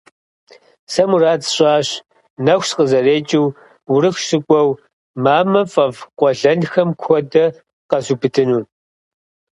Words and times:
Сэ 0.91 1.03
мурад 1.09 1.41
сщӀащ, 1.47 1.87
нэху 2.45 2.65
сыкъызэрекӀыу 2.67 3.47
Урыху 3.93 4.21
сыкӀуэу, 4.27 4.69
мамэ 5.23 5.61
фӀэфӀ 5.71 6.01
къуэлэнхэм 6.17 6.89
хуэдэ 7.01 7.45
къэзубыдыну. 7.89 8.63